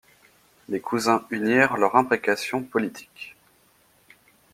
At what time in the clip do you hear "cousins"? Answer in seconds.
0.81-1.27